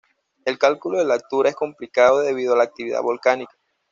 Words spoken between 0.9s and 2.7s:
de la altura es complicado debido a la